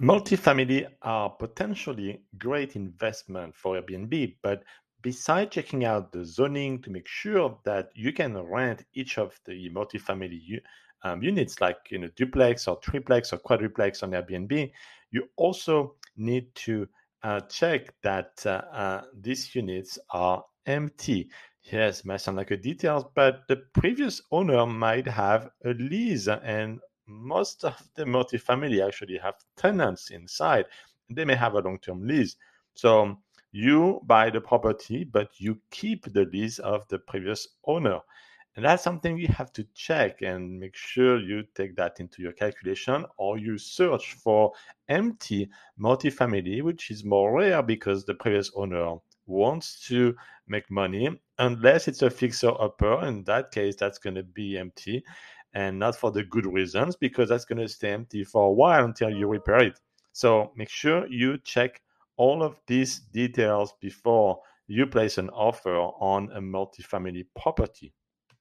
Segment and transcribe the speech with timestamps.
[0.00, 4.64] Multifamily are potentially great investment for Airbnb, but
[5.02, 9.68] besides checking out the zoning to make sure that you can rent each of the
[9.68, 10.60] multifamily
[11.02, 14.72] um, units, like you know duplex or triplex or quadruplex on Airbnb,
[15.10, 16.88] you also need to
[17.22, 21.28] uh, check that uh, uh, these units are empty.
[21.70, 26.80] Yes, might sound like a detail, but the previous owner might have a lease and
[27.10, 30.66] most of the multifamily actually have tenants inside.
[31.10, 32.36] They may have a long-term lease.
[32.74, 33.18] So
[33.52, 38.00] you buy the property, but you keep the lease of the previous owner.
[38.56, 42.32] And that's something you have to check and make sure you take that into your
[42.32, 44.52] calculation or you search for
[44.88, 45.48] empty
[45.80, 48.96] multifamily, which is more rare because the previous owner
[49.26, 50.16] wants to
[50.48, 53.04] make money unless it's a fixer upper.
[53.06, 55.04] In that case, that's going to be empty
[55.54, 58.84] and not for the good reasons because that's going to stay empty for a while
[58.84, 59.80] until you repair it.
[60.12, 61.80] So make sure you check
[62.16, 67.92] all of these details before you place an offer on a multifamily property.